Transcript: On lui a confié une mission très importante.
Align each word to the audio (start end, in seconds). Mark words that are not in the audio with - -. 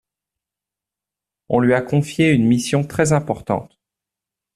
On 1.47 1.59
lui 1.59 1.75
a 1.75 1.81
confié 1.83 2.31
une 2.31 2.47
mission 2.47 2.83
très 2.83 3.13
importante. 3.13 3.79